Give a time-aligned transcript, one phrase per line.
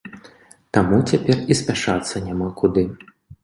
[0.77, 2.91] Таму цяпер і спяшацца няма куды.